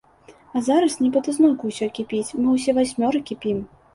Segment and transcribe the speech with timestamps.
[0.53, 3.63] А зараз нібыта зноўку ўсё кіпіць, мы ўсе васьмёра кіпім.